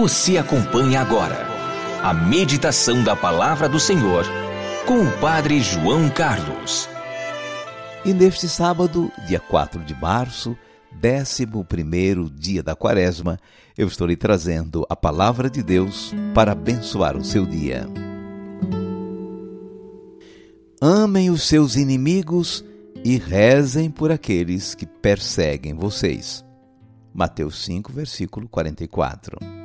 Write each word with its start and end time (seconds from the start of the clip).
Você 0.00 0.38
acompanha 0.38 1.02
agora 1.02 1.46
a 2.02 2.14
meditação 2.14 3.04
da 3.04 3.14
palavra 3.14 3.68
do 3.68 3.78
Senhor 3.78 4.24
com 4.86 5.02
o 5.02 5.18
Padre 5.18 5.60
João 5.60 6.08
Carlos. 6.08 6.88
E 8.02 8.14
neste 8.14 8.48
sábado, 8.48 9.12
dia 9.26 9.38
4 9.38 9.84
de 9.84 9.94
março, 9.94 10.56
11 11.04 11.46
dia 12.34 12.62
da 12.62 12.74
quaresma, 12.74 13.38
eu 13.76 13.88
estou 13.88 14.06
lhe 14.06 14.16
trazendo 14.16 14.86
a 14.88 14.96
palavra 14.96 15.50
de 15.50 15.62
Deus 15.62 16.14
para 16.32 16.52
abençoar 16.52 17.14
o 17.14 17.22
seu 17.22 17.44
dia. 17.44 17.86
Amem 20.80 21.28
os 21.28 21.42
seus 21.42 21.76
inimigos 21.76 22.64
e 23.04 23.18
rezem 23.18 23.90
por 23.90 24.10
aqueles 24.10 24.74
que 24.74 24.86
perseguem 24.86 25.74
vocês. 25.74 26.42
Mateus 27.12 27.62
5, 27.66 27.92
versículo 27.92 28.48
44. 28.48 29.59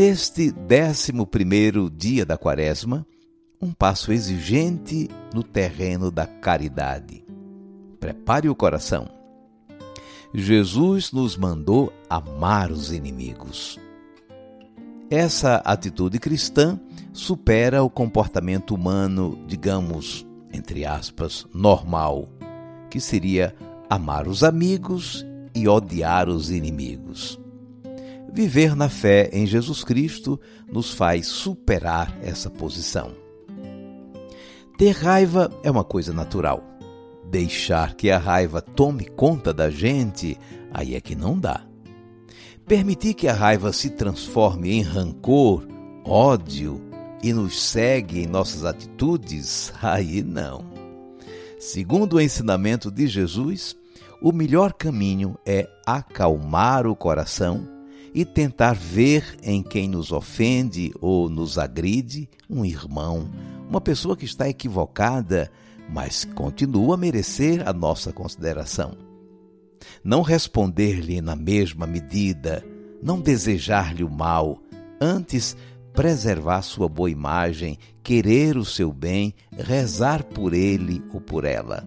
Neste 0.00 0.50
décimo 0.50 1.26
primeiro 1.26 1.90
dia 1.90 2.24
da 2.24 2.38
quaresma, 2.38 3.06
um 3.60 3.70
passo 3.70 4.10
exigente 4.10 5.10
no 5.34 5.42
terreno 5.42 6.10
da 6.10 6.26
caridade. 6.26 7.22
Prepare 8.00 8.48
o 8.48 8.54
coração. 8.54 9.06
Jesus 10.32 11.12
nos 11.12 11.36
mandou 11.36 11.92
amar 12.08 12.70
os 12.70 12.92
inimigos. 12.92 13.78
Essa 15.10 15.56
atitude 15.56 16.18
cristã 16.18 16.80
supera 17.12 17.82
o 17.82 17.90
comportamento 17.90 18.74
humano, 18.74 19.38
digamos, 19.46 20.26
entre 20.52 20.84
aspas, 20.84 21.46
normal, 21.54 22.28
que 22.90 23.00
seria 23.00 23.54
amar 23.88 24.28
os 24.28 24.42
amigos 24.42 25.26
e 25.54 25.68
odiar 25.68 26.28
os 26.28 26.50
inimigos. 26.50 27.40
Viver 28.32 28.76
na 28.76 28.88
fé 28.88 29.28
em 29.32 29.46
Jesus 29.46 29.82
Cristo 29.82 30.40
nos 30.70 30.92
faz 30.92 31.26
superar 31.26 32.16
essa 32.22 32.48
posição. 32.48 33.12
Ter 34.78 34.92
raiva 34.92 35.50
é 35.62 35.70
uma 35.70 35.84
coisa 35.84 36.12
natural. 36.12 36.64
Deixar 37.28 37.94
que 37.94 38.10
a 38.10 38.18
raiva 38.18 38.62
tome 38.62 39.04
conta 39.04 39.52
da 39.52 39.68
gente, 39.68 40.38
aí 40.72 40.94
é 40.94 41.00
que 41.00 41.14
não 41.14 41.38
dá. 41.38 41.62
Permitir 42.66 43.14
que 43.14 43.26
a 43.26 43.34
raiva 43.34 43.72
se 43.72 43.90
transforme 43.90 44.70
em 44.72 44.82
rancor, 44.82 45.66
ódio 46.04 46.89
e 47.22 47.32
nos 47.32 47.60
segue 47.60 48.20
em 48.20 48.26
nossas 48.26 48.64
atitudes, 48.64 49.72
aí 49.82 50.22
não. 50.22 50.64
Segundo 51.58 52.14
o 52.14 52.20
ensinamento 52.20 52.90
de 52.90 53.06
Jesus, 53.06 53.76
o 54.22 54.32
melhor 54.32 54.72
caminho 54.72 55.38
é 55.44 55.68
acalmar 55.86 56.86
o 56.86 56.96
coração 56.96 57.66
e 58.14 58.24
tentar 58.24 58.74
ver 58.74 59.36
em 59.42 59.62
quem 59.62 59.88
nos 59.88 60.10
ofende 60.10 60.92
ou 61.00 61.28
nos 61.28 61.58
agride 61.58 62.28
um 62.48 62.64
irmão, 62.64 63.30
uma 63.68 63.80
pessoa 63.80 64.16
que 64.16 64.24
está 64.24 64.48
equivocada, 64.48 65.50
mas 65.88 66.24
continua 66.24 66.94
a 66.94 66.98
merecer 66.98 67.66
a 67.68 67.72
nossa 67.72 68.12
consideração. 68.12 68.96
Não 70.02 70.22
responder-lhe 70.22 71.20
na 71.20 71.36
mesma 71.36 71.86
medida, 71.86 72.64
não 73.02 73.20
desejar-lhe 73.20 74.04
o 74.04 74.10
mal, 74.10 74.58
antes 75.00 75.56
preservar 76.00 76.62
sua 76.62 76.88
boa 76.88 77.10
imagem, 77.10 77.78
querer 78.02 78.56
o 78.56 78.64
seu 78.64 78.90
bem, 78.90 79.34
rezar 79.52 80.24
por 80.24 80.54
ele 80.54 81.04
ou 81.12 81.20
por 81.20 81.44
ela. 81.44 81.86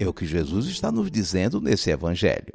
É 0.00 0.08
o 0.08 0.12
que 0.12 0.26
Jesus 0.26 0.66
está 0.66 0.90
nos 0.90 1.08
dizendo 1.12 1.60
nesse 1.60 1.92
Evangelho. 1.92 2.52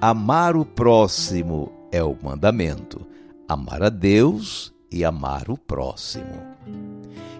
Amar 0.00 0.56
o 0.56 0.64
próximo 0.64 1.70
é 1.92 2.02
o 2.02 2.16
mandamento. 2.22 3.06
Amar 3.46 3.82
a 3.82 3.90
Deus 3.90 4.72
e 4.90 5.04
amar 5.04 5.50
o 5.50 5.58
próximo. 5.58 6.40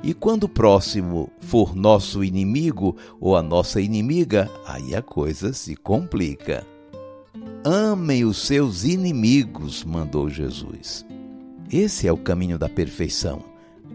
E 0.02 0.12
quando 0.12 0.44
o 0.44 0.48
próximo 0.50 1.30
for 1.40 1.74
nosso 1.74 2.22
inimigo 2.22 2.98
ou 3.18 3.34
a 3.34 3.42
nossa 3.42 3.80
inimiga, 3.80 4.50
aí 4.66 4.94
a 4.94 5.00
coisa 5.00 5.54
se 5.54 5.74
complica. 5.74 6.66
Amem 7.64 8.26
os 8.26 8.46
seus 8.46 8.84
inimigos, 8.84 9.82
mandou 9.84 10.28
Jesus. 10.28 11.05
Esse 11.72 12.06
é 12.06 12.12
o 12.12 12.16
caminho 12.16 12.58
da 12.58 12.68
perfeição: 12.68 13.42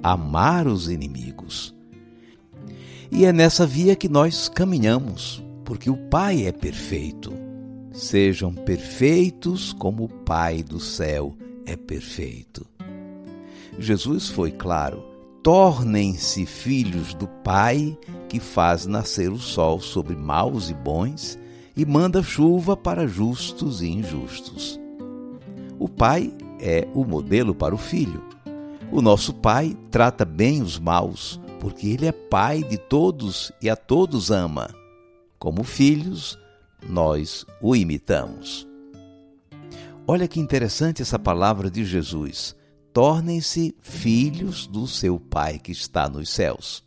amar 0.04 0.68
os 0.68 0.90
inimigos. 0.90 1.74
E 3.12 3.26
é 3.26 3.34
nessa 3.34 3.66
via 3.66 3.96
que 3.96 4.08
nós 4.08 4.48
caminhamos, 4.48 5.44
porque 5.66 5.90
o 5.90 5.98
Pai 5.98 6.46
é 6.46 6.52
perfeito. 6.52 7.34
Sejam 7.92 8.54
perfeitos 8.54 9.74
como 9.74 10.06
o 10.06 10.10
Pai 10.10 10.64
do 10.64 10.80
céu 10.80 11.36
é 11.66 11.76
perfeito. 11.76 12.66
Jesus 13.78 14.30
foi 14.30 14.52
claro: 14.52 15.04
tornem-se 15.44 16.46
filhos 16.46 17.14
do 17.14 17.28
Pai 17.28 17.98
que 18.30 18.40
faz 18.40 18.86
nascer 18.86 19.31
o 19.31 19.38
sol 19.38 19.80
sobre 19.80 20.16
maus 20.16 20.70
e 20.70 20.74
bons 20.74 21.38
e 21.76 21.86
manda 21.86 22.24
chuva 22.24 22.76
para 22.78 23.08
justos 23.08 23.81
e 23.81 23.88
injustos. 23.88 24.80
O 25.80 25.90
Pai 25.90 26.31
é 26.62 26.88
o 26.94 27.04
modelo 27.04 27.54
para 27.56 27.76
o 27.76 27.78
filho. 27.78 28.24
O 28.92 29.02
nosso 29.02 29.34
Pai 29.34 29.76
trata 29.90 30.24
bem 30.24 30.62
os 30.62 30.78
maus, 30.78 31.40
porque 31.60 31.88
Ele 31.88 32.06
é 32.06 32.12
Pai 32.12 32.64
de 32.64 32.78
todos 32.78 33.52
e 33.62 33.70
a 33.70 33.76
todos 33.76 34.32
ama. 34.32 34.70
Como 35.40 35.64
filhos, 35.64 36.38
nós 36.88 37.46
o 37.62 37.76
imitamos. 37.76 38.68
Olha 40.08 40.28
que 40.28 40.40
interessante 40.40 41.02
essa 41.02 41.18
palavra 41.18 41.70
de 41.70 41.86
Jesus. 41.86 42.56
Tornem-se 42.94 43.76
filhos 43.82 44.68
do 44.68 44.86
seu 44.88 45.20
Pai 45.20 45.58
que 45.58 45.72
está 45.72 46.10
nos 46.10 46.30
céus. 46.30 46.84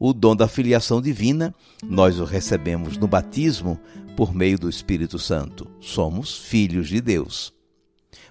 O 0.00 0.12
dom 0.12 0.34
da 0.34 0.46
filiação 0.46 1.00
divina 1.00 1.54
nós 1.82 2.18
o 2.18 2.24
recebemos 2.24 2.96
no 2.96 3.06
batismo 3.06 3.78
por 4.16 4.34
meio 4.34 4.58
do 4.58 4.68
Espírito 4.68 5.18
Santo. 5.18 5.70
Somos 5.80 6.36
filhos 6.36 6.88
de 6.88 7.00
Deus. 7.00 7.57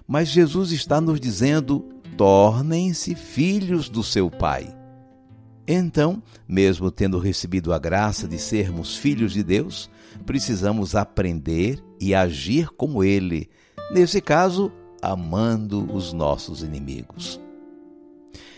Mas 0.08 0.28
Jesus 0.28 0.72
está 0.72 1.02
nos 1.02 1.20
dizendo: 1.20 1.84
tornem-se 2.16 3.14
filhos 3.14 3.90
do 3.90 4.02
seu 4.02 4.30
Pai. 4.30 4.74
Então, 5.66 6.22
mesmo 6.48 6.90
tendo 6.90 7.18
recebido 7.18 7.74
a 7.74 7.78
graça 7.78 8.26
de 8.26 8.38
sermos 8.38 8.96
filhos 8.96 9.34
de 9.34 9.42
Deus, 9.42 9.90
precisamos 10.24 10.94
aprender 10.94 11.84
e 12.00 12.14
agir 12.14 12.70
como 12.70 13.04
Ele, 13.04 13.50
nesse 13.92 14.22
caso, 14.22 14.72
amando 15.02 15.86
os 15.94 16.14
nossos 16.14 16.62
inimigos. 16.62 17.38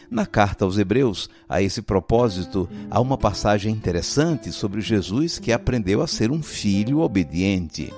Na 0.08 0.26
carta 0.26 0.64
aos 0.64 0.78
Hebreus, 0.78 1.28
a 1.48 1.60
esse 1.60 1.82
propósito, 1.82 2.68
há 2.88 3.00
uma 3.00 3.18
passagem 3.18 3.72
interessante 3.72 4.52
sobre 4.52 4.80
Jesus 4.80 5.38
que 5.38 5.52
aprendeu 5.52 6.00
a 6.00 6.06
ser 6.06 6.30
um 6.30 6.42
filho 6.42 7.00
obediente. 7.00 7.92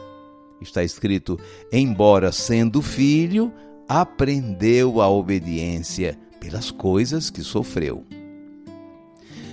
Está 0.62 0.82
escrito: 0.82 1.38
embora 1.73 2.31
sendo 2.32 2.81
filho, 2.81 3.53
aprendeu 3.88 5.00
a 5.00 5.09
obediência 5.09 6.19
pelas 6.41 6.70
coisas 6.70 7.31
que 7.31 7.43
sofreu. 7.43 8.05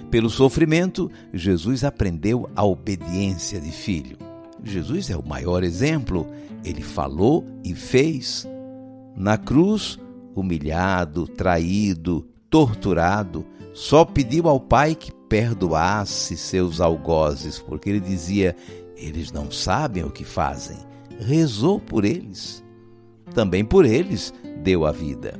Pelo 0.09 0.29
sofrimento, 0.29 1.11
Jesus 1.33 1.83
aprendeu 1.83 2.49
a 2.55 2.63
obediência 2.63 3.59
de 3.59 3.71
filho. 3.71 4.17
Jesus 4.63 5.09
é 5.09 5.17
o 5.17 5.25
maior 5.25 5.63
exemplo. 5.63 6.27
Ele 6.63 6.81
falou 6.81 7.45
e 7.63 7.75
fez. 7.75 8.47
Na 9.15 9.37
cruz, 9.37 9.99
humilhado, 10.35 11.27
traído, 11.27 12.27
torturado, 12.49 13.45
só 13.73 14.03
pediu 14.03 14.47
ao 14.47 14.59
Pai 14.59 14.95
que 14.95 15.11
perdoasse 15.11 16.35
seus 16.35 16.81
algozes, 16.81 17.59
porque 17.59 17.89
ele 17.89 17.99
dizia: 17.99 18.55
eles 18.97 19.31
não 19.31 19.51
sabem 19.51 20.03
o 20.03 20.11
que 20.11 20.23
fazem. 20.23 20.77
Rezou 21.19 21.79
por 21.79 22.05
eles. 22.05 22.63
Também 23.33 23.63
por 23.63 23.85
eles 23.85 24.33
deu 24.63 24.85
a 24.85 24.91
vida. 24.91 25.39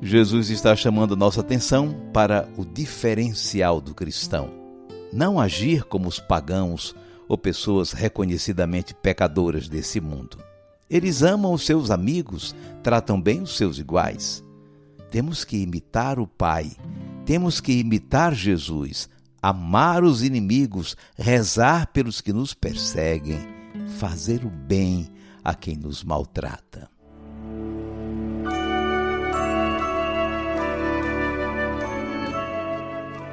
Jesus 0.00 0.50
está 0.50 0.74
chamando 0.74 1.16
nossa 1.16 1.40
atenção 1.40 1.94
para 2.12 2.48
o 2.56 2.64
diferencial 2.64 3.80
do 3.80 3.94
cristão. 3.94 4.50
Não 5.12 5.38
agir 5.38 5.84
como 5.84 6.08
os 6.08 6.18
pagãos 6.18 6.94
ou 7.28 7.38
pessoas 7.38 7.92
reconhecidamente 7.92 8.94
pecadoras 8.94 9.68
desse 9.68 10.00
mundo. 10.00 10.38
Eles 10.90 11.22
amam 11.22 11.52
os 11.52 11.64
seus 11.64 11.90
amigos, 11.90 12.54
tratam 12.82 13.20
bem 13.20 13.42
os 13.42 13.56
seus 13.56 13.78
iguais. 13.78 14.44
Temos 15.10 15.44
que 15.44 15.56
imitar 15.56 16.18
o 16.18 16.26
Pai, 16.26 16.72
temos 17.24 17.60
que 17.60 17.72
imitar 17.72 18.34
Jesus, 18.34 19.08
amar 19.40 20.02
os 20.02 20.22
inimigos, 20.22 20.96
rezar 21.16 21.86
pelos 21.88 22.20
que 22.20 22.32
nos 22.32 22.54
perseguem, 22.54 23.38
fazer 23.92 24.44
o 24.44 24.50
bem 24.50 25.08
a 25.44 25.54
quem 25.54 25.76
nos 25.76 26.02
maltrata. 26.02 26.90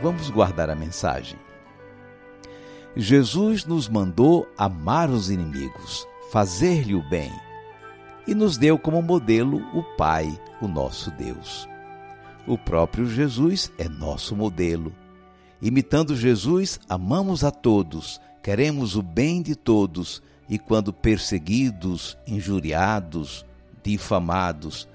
Vamos 0.02 0.30
guardar 0.30 0.70
a 0.70 0.76
mensagem. 0.76 1.38
Jesus 2.96 3.66
nos 3.66 3.88
mandou 3.88 4.48
amar 4.58 5.10
os 5.10 5.30
inimigos, 5.30 6.08
fazer-lhe 6.32 6.96
o 6.96 7.08
bem, 7.10 7.32
e 8.28 8.34
nos 8.34 8.58
deu 8.58 8.78
como 8.78 9.02
modelo 9.02 9.58
o 9.74 9.84
Pai, 9.96 10.40
o 10.62 10.68
nosso 10.68 11.12
Deus. 11.12 11.68
O 12.48 12.58
próprio 12.58 13.08
Jesus 13.08 13.72
é 13.78 13.88
nosso 13.88 14.36
modelo. 14.36 14.94
Imitando 15.62 16.16
Jesus, 16.16 16.80
amamos 16.88 17.44
a 17.44 17.52
todos, 17.52 18.20
queremos 18.42 18.96
o 18.96 19.04
bem 19.04 19.42
de 19.42 19.56
todos 19.56 20.22
e, 20.50 20.58
quando 20.58 20.92
perseguidos, 20.92 22.18
injuriados, 22.26 23.46
difamados, 23.84 24.88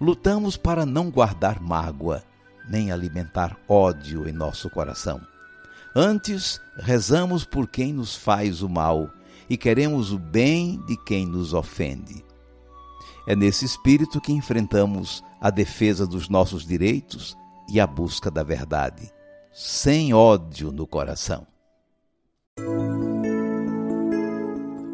lutamos 0.00 0.56
para 0.56 0.86
não 0.86 1.10
guardar 1.10 1.60
mágoa 1.60 2.24
nem 2.68 2.92
alimentar 2.92 3.56
ódio 3.68 4.28
em 4.28 4.32
nosso 4.32 4.70
coração. 4.70 5.20
Antes, 5.94 6.60
rezamos 6.78 7.44
por 7.44 7.68
quem 7.68 7.92
nos 7.92 8.16
faz 8.16 8.62
o 8.62 8.68
mal 8.68 9.10
e 9.48 9.56
queremos 9.56 10.12
o 10.12 10.18
bem 10.18 10.80
de 10.86 10.96
quem 11.04 11.26
nos 11.26 11.52
ofende. 11.52 12.24
É 13.26 13.36
nesse 13.36 13.64
espírito 13.64 14.20
que 14.20 14.32
enfrentamos 14.32 15.22
a 15.40 15.50
defesa 15.50 16.06
dos 16.06 16.28
nossos 16.28 16.66
direitos 16.66 17.36
e 17.68 17.78
a 17.78 17.86
busca 17.86 18.30
da 18.30 18.42
verdade, 18.42 19.12
sem 19.52 20.14
ódio 20.14 20.72
no 20.72 20.86
coração. 20.86 21.46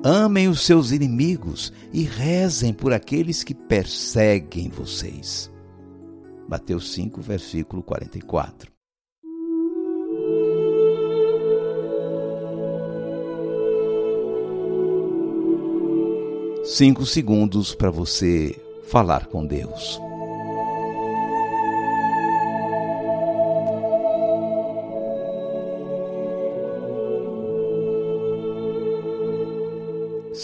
Amem 0.02 0.46
os 0.46 0.64
seus 0.64 0.92
inimigos 0.92 1.72
e 1.92 2.02
rezem 2.02 2.72
por 2.72 2.92
aqueles 2.92 3.42
que 3.42 3.52
perseguem 3.52 4.68
vocês. 4.68 5.50
Mateus 6.48 6.92
5, 6.92 7.20
versículo 7.20 7.82
44. 7.82 8.70
Cinco 16.64 17.04
segundos 17.04 17.74
para 17.74 17.90
você 17.90 18.56
falar 18.88 19.26
com 19.26 19.44
Deus. 19.44 20.00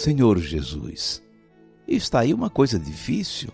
Senhor 0.05 0.37
Jesus, 0.37 1.19
está 1.87 2.19
aí 2.19 2.31
uma 2.31 2.47
coisa 2.47 2.77
difícil: 2.77 3.49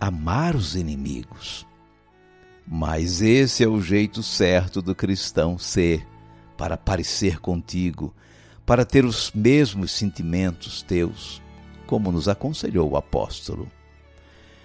amar 0.00 0.56
os 0.56 0.74
inimigos. 0.74 1.64
Mas 2.66 3.22
esse 3.22 3.62
é 3.62 3.68
o 3.68 3.80
jeito 3.80 4.20
certo 4.20 4.82
do 4.82 4.92
cristão 4.92 5.56
ser, 5.56 6.04
para 6.56 6.76
parecer 6.76 7.38
contigo, 7.38 8.12
para 8.66 8.84
ter 8.84 9.04
os 9.04 9.30
mesmos 9.32 9.92
sentimentos 9.92 10.82
teus, 10.82 11.40
como 11.86 12.10
nos 12.10 12.26
aconselhou 12.26 12.90
o 12.90 12.96
apóstolo. 12.96 13.70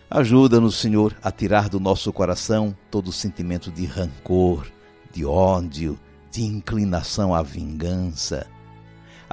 Ajuda-nos, 0.10 0.78
Senhor, 0.78 1.16
a 1.22 1.32
tirar 1.32 1.70
do 1.70 1.80
nosso 1.80 2.12
coração 2.12 2.76
todo 2.90 3.10
o 3.10 3.14
sentimento 3.14 3.70
de 3.70 3.86
rancor, 3.86 4.66
de 5.12 5.24
ódio, 5.24 5.96
de 6.32 6.42
inclinação 6.42 7.36
à 7.36 7.44
vingança. 7.44 8.48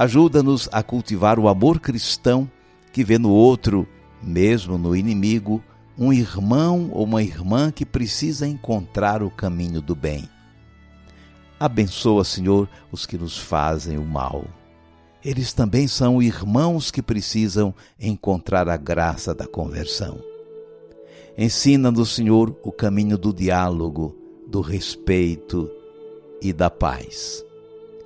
Ajuda-nos 0.01 0.67
a 0.73 0.83
cultivar 0.83 1.39
o 1.39 1.47
amor 1.47 1.79
cristão 1.79 2.51
que 2.91 3.05
vê 3.05 3.19
no 3.19 3.29
outro, 3.29 3.87
mesmo 4.23 4.79
no 4.79 4.97
inimigo, 4.97 5.63
um 5.99 6.11
irmão 6.11 6.89
ou 6.91 7.05
uma 7.05 7.23
irmã 7.23 7.71
que 7.71 7.85
precisa 7.85 8.47
encontrar 8.47 9.23
o 9.23 9.31
caminho 9.31 9.83
do 9.83 9.95
bem. 9.95 10.27
Abençoa, 11.59 12.25
Senhor, 12.25 12.67
os 12.91 13.05
que 13.05 13.19
nos 13.19 13.37
fazem 13.37 13.99
o 13.99 14.03
mal. 14.03 14.47
Eles 15.23 15.53
também 15.53 15.87
são 15.87 16.23
irmãos 16.23 16.91
que 16.91 17.03
precisam 17.03 17.75
encontrar 18.01 18.71
a 18.71 18.79
graça 18.79 19.35
da 19.35 19.47
conversão. 19.47 20.19
Ensina-nos, 21.37 22.15
Senhor, 22.15 22.57
o 22.63 22.73
caminho 22.73 23.19
do 23.19 23.35
diálogo, 23.35 24.17
do 24.47 24.63
respeito 24.63 25.71
e 26.41 26.55
da 26.55 26.71
paz. 26.71 27.45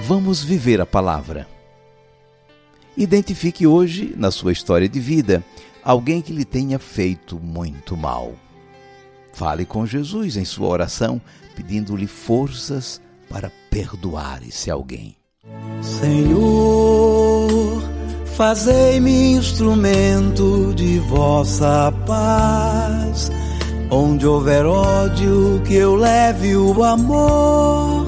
Vamos 0.00 0.44
viver 0.44 0.80
a 0.80 0.86
palavra. 0.86 1.46
Identifique 2.96 3.66
hoje, 3.66 4.14
na 4.16 4.30
sua 4.30 4.52
história 4.52 4.88
de 4.88 5.00
vida, 5.00 5.44
alguém 5.82 6.22
que 6.22 6.32
lhe 6.32 6.44
tenha 6.44 6.78
feito 6.78 7.38
muito 7.38 7.96
mal. 7.96 8.32
Fale 9.32 9.66
com 9.66 9.84
Jesus 9.84 10.36
em 10.36 10.44
sua 10.44 10.68
oração, 10.68 11.20
pedindo-lhe 11.56 12.06
forças 12.06 13.00
para 13.28 13.50
perdoar 13.70 14.40
esse 14.46 14.70
alguém. 14.70 15.16
Senhor, 15.82 17.82
fazei-me 18.36 19.32
instrumento 19.32 20.72
de 20.74 21.00
vossa 21.00 21.92
paz. 22.06 23.32
Onde 23.90 24.26
houver 24.26 24.64
ódio, 24.64 25.60
que 25.66 25.74
eu 25.74 25.96
leve 25.96 26.56
o 26.56 26.84
amor. 26.84 28.07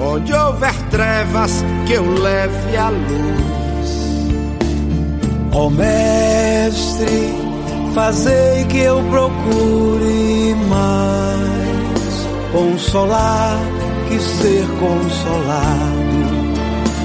Onde 0.00 0.32
houver 0.32 0.74
trevas, 0.90 1.64
que 1.86 1.92
eu 1.92 2.10
leve 2.14 2.76
a 2.76 2.88
luz. 2.88 3.50
Ó 5.52 5.66
oh, 5.66 5.70
Mestre, 5.70 7.34
fazei 7.94 8.64
que 8.64 8.78
eu 8.78 9.02
procure 9.10 10.54
mais. 10.68 11.50
Consolar 12.52 13.58
que 14.08 14.18
ser 14.18 14.66
consolado, 14.80 16.20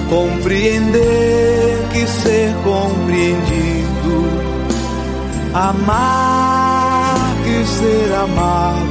compreender 0.09 1.87
que 1.91 2.07
ser 2.07 2.51
compreendido, 2.63 4.25
amar 5.53 7.15
que 7.43 7.65
ser 7.67 8.13
amado, 8.15 8.87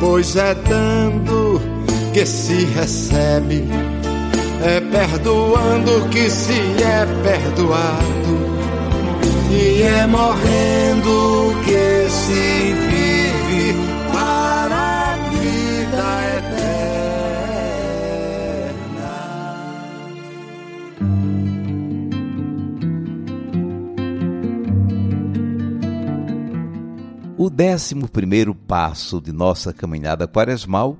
pois 0.00 0.34
é 0.36 0.54
dando 0.54 1.47
que 2.12 2.26
se 2.26 2.64
recebe 2.64 3.64
é 4.62 4.80
perdoando 4.80 6.08
que 6.10 6.28
se 6.28 6.52
é 6.82 7.06
perdoado, 7.22 8.58
E 9.50 9.82
é 9.82 10.06
morrendo 10.06 11.54
que 11.64 12.10
se 12.10 12.74
vive 12.74 13.74
para 14.12 15.12
a 15.12 15.16
vida 15.30 16.08
eterna. 16.38 16.68
O 27.38 27.48
décimo 27.48 28.08
primeiro 28.08 28.54
passo 28.54 29.20
de 29.20 29.32
nossa 29.32 29.72
caminhada 29.72 30.28
quaresmal 30.28 30.98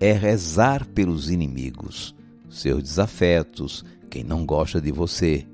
é 0.00 0.12
rezar 0.12 0.86
pelos 0.86 1.30
inimigos, 1.30 2.14
seus 2.48 2.82
desafetos, 2.82 3.84
quem 4.08 4.24
não 4.24 4.46
gosta 4.46 4.80
de 4.80 4.90
você. 4.90 5.46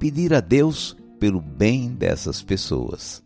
Pedir 0.00 0.34
a 0.34 0.40
Deus 0.40 0.96
pelo 1.20 1.40
bem 1.40 1.94
dessas 1.94 2.42
pessoas. 2.42 3.22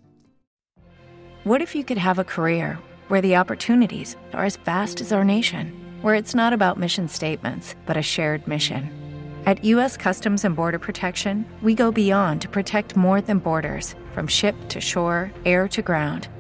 What 1.45 1.63
if 1.63 1.75
you 1.75 1.83
could 1.83 1.99
have 1.99 2.21
a 2.21 2.25
career 2.25 2.79
where 3.09 3.23
the 3.23 3.35
opportunities 3.35 4.17
are 4.35 4.45
as 4.45 4.59
vast 4.65 5.01
as 5.01 5.11
our 5.11 5.25
nation, 5.25 5.73
where 6.03 6.15
it's 6.15 6.35
not 6.35 6.53
about 6.53 6.79
mission 6.79 7.09
statements, 7.09 7.75
but 7.87 7.97
a 7.97 8.03
shared 8.03 8.47
mission? 8.47 8.91
At 9.47 9.65
U.S. 9.65 9.97
Customs 9.97 10.45
and 10.45 10.55
Border 10.55 10.79
Protection, 10.79 11.47
we 11.63 11.75
go 11.75 11.91
beyond 11.91 12.43
to 12.43 12.49
protect 12.49 12.97
more 12.97 13.23
than 13.23 13.39
borders 13.39 13.95
from 14.13 14.27
ship 14.27 14.55
to 14.69 14.81
shore, 14.81 15.33
air 15.47 15.67
to 15.69 15.81
ground 15.81 16.29